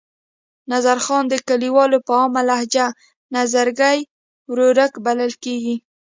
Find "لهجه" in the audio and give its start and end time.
2.49-2.85